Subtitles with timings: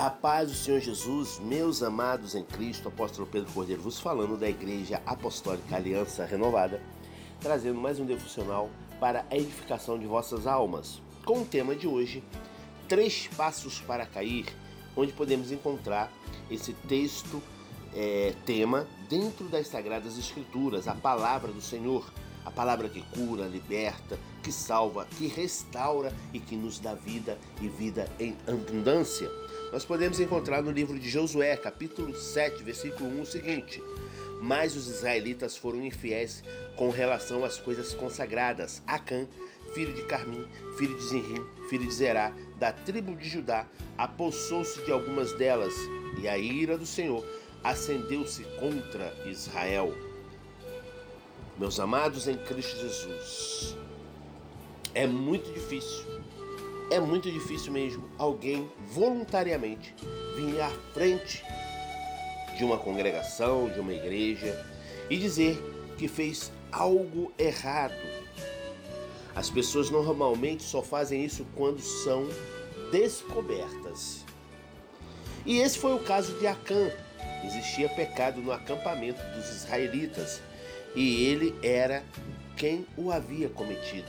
[0.00, 4.48] A paz do Senhor Jesus, meus amados em Cristo, apóstolo Pedro Cordeiro vos falando da
[4.48, 6.80] Igreja Apostólica Aliança Renovada,
[7.40, 11.02] trazendo mais um devocional para a edificação de vossas almas.
[11.24, 12.22] Com o tema de hoje,
[12.86, 14.46] Três Passos para Cair,
[14.96, 16.12] onde podemos encontrar
[16.48, 17.42] esse texto,
[17.92, 22.08] é, tema, dentro das Sagradas Escrituras, a palavra do Senhor,
[22.44, 27.66] a palavra que cura, liberta, que salva, que restaura e que nos dá vida e
[27.66, 29.28] vida em abundância
[29.72, 33.82] nós podemos encontrar no livro de Josué, capítulo 7, versículo 1, o seguinte:
[34.40, 36.42] Mas os israelitas foram infiéis
[36.76, 38.82] com relação às coisas consagradas.
[38.86, 39.26] Acã,
[39.74, 40.46] filho de Carmim,
[40.78, 43.66] filho de Zinrim, filho de Zerá, da tribo de Judá,
[43.98, 45.74] apossou-se de algumas delas,
[46.18, 47.24] e a ira do Senhor
[47.62, 49.94] acendeu-se contra Israel.
[51.58, 53.76] Meus amados em Cristo Jesus,
[54.94, 56.06] é muito difícil
[56.90, 59.94] é muito difícil mesmo alguém voluntariamente
[60.36, 61.44] vir à frente
[62.56, 64.66] de uma congregação, de uma igreja
[65.10, 65.56] e dizer
[65.96, 67.94] que fez algo errado.
[69.34, 72.26] As pessoas normalmente só fazem isso quando são
[72.90, 74.24] descobertas.
[75.46, 76.90] E esse foi o caso de Acã.
[77.44, 80.42] Existia pecado no acampamento dos israelitas
[80.96, 82.02] e ele era
[82.56, 84.08] quem o havia cometido.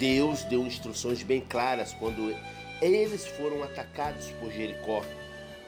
[0.00, 2.34] Deus deu instruções bem claras quando
[2.80, 5.04] eles foram atacados por Jericó,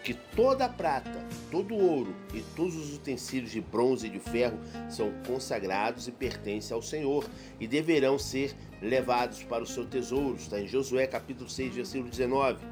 [0.03, 4.19] que toda a prata, todo o ouro e todos os utensílios de bronze e de
[4.19, 7.29] ferro são consagrados e pertencem ao Senhor
[7.61, 10.37] e deverão ser levados para o seu tesouro.
[10.37, 12.65] Está em Josué capítulo 6, versículo 19.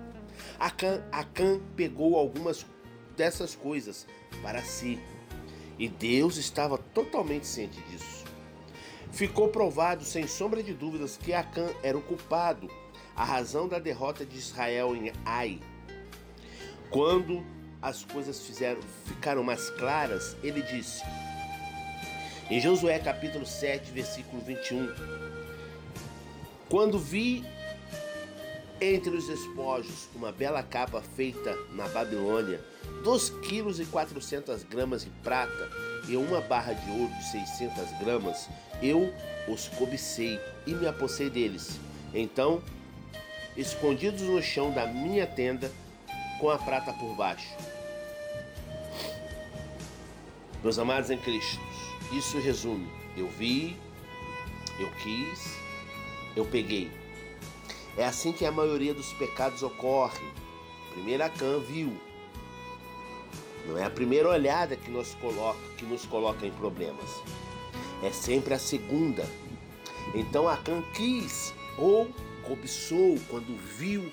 [0.58, 2.64] Acã, Acã pegou algumas
[3.18, 4.06] dessas coisas
[4.40, 4.98] para si
[5.78, 8.19] e Deus estava totalmente ciente disso.
[9.12, 12.70] Ficou provado sem sombra de dúvidas que Acã era o culpado,
[13.14, 15.60] a razão da derrota de Israel em Ai.
[16.90, 17.44] Quando
[17.82, 21.02] as coisas fizeram, ficaram mais claras, ele disse,
[22.48, 24.88] em Josué capítulo 7, versículo 21,
[26.68, 27.44] Quando vi
[28.80, 32.60] entre os despojos uma bela capa feita na Babilônia,
[33.04, 38.48] 2 quilos e 400 gramas de prata e uma barra de ouro de 600 gramas,
[38.82, 39.14] eu
[39.46, 41.78] os cobicei e me apossei deles.
[42.12, 42.60] Então,
[43.56, 45.70] escondidos no chão da minha tenda,
[46.40, 47.54] com a prata por baixo.
[50.64, 51.60] Meus amados em Cristo,
[52.12, 53.76] isso resume: eu vi,
[54.80, 55.56] eu quis,
[56.34, 56.90] eu peguei.
[57.96, 60.26] É assim que a maioria dos pecados ocorre.
[60.92, 62.09] Primeiro Acã viu.
[63.66, 67.10] Não é a primeira olhada que nos coloca, que nos coloca em problemas.
[68.02, 69.24] É sempre a segunda.
[70.14, 72.10] Então Acã quis ou
[72.42, 74.10] cobiçou quando viu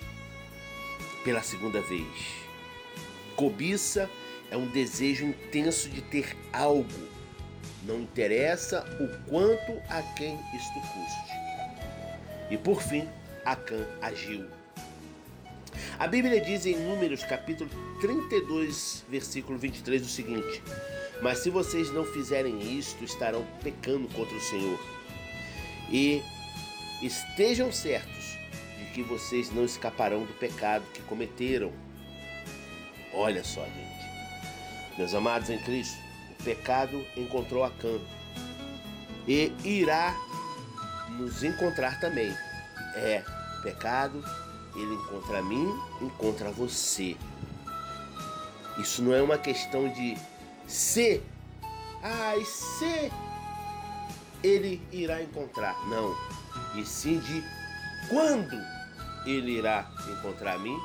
[1.23, 2.07] pela segunda vez.
[3.35, 4.09] Cobiça
[4.51, 7.07] é um desejo intenso de ter algo.
[7.83, 11.37] Não interessa o quanto a quem isto custe.
[12.49, 13.07] E por fim,
[13.45, 14.45] Acã agiu.
[15.99, 17.69] A Bíblia diz em Números capítulo
[17.99, 20.61] 32, versículo 23 o seguinte:
[21.21, 24.79] Mas se vocês não fizerem isto, estarão pecando contra o Senhor.
[25.89, 26.21] E
[27.01, 28.37] estejam certos
[28.77, 31.71] de que vocês não escaparão do pecado que cometeram.
[33.13, 34.97] Olha só, gente.
[34.97, 35.97] Meus amados em Cristo,
[36.31, 37.99] o pecado encontrou Acã
[39.27, 40.15] e irá
[41.17, 42.31] nos encontrar também.
[42.95, 43.23] É,
[43.61, 44.23] pecado,
[44.77, 47.17] ele encontra mim, encontra você.
[48.77, 50.17] Isso não é uma questão de
[50.67, 51.21] se,
[52.01, 53.11] ai, se
[54.43, 56.15] ele irá encontrar, não.
[56.75, 57.43] E sim de
[58.09, 58.57] quando
[59.25, 60.79] ele irá encontrar mim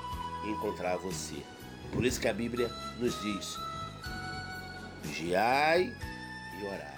[0.45, 1.43] e encontrar você.
[1.93, 3.59] Por isso que a Bíblia nos diz:
[5.03, 5.95] vigiai
[6.61, 6.97] e orai,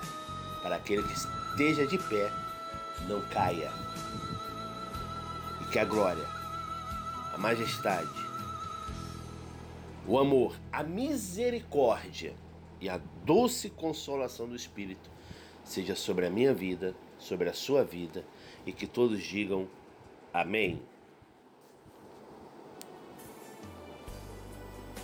[0.62, 2.32] para aquele que esteja de pé
[3.08, 3.70] não caia
[5.74, 6.24] que a glória,
[7.34, 8.08] a majestade,
[10.06, 12.32] o amor, a misericórdia
[12.80, 15.10] e a doce consolação do Espírito
[15.64, 18.24] seja sobre a minha vida, sobre a sua vida
[18.64, 19.66] e que todos digam
[20.32, 20.80] amém.